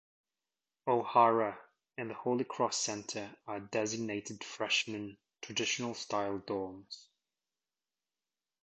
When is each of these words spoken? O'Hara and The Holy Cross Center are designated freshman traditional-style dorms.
O'Hara 0.87 1.59
and 1.95 2.09
The 2.09 2.15
Holy 2.15 2.43
Cross 2.43 2.77
Center 2.77 3.35
are 3.45 3.59
designated 3.59 4.43
freshman 4.43 5.19
traditional-style 5.43 6.39
dorms. 6.39 7.05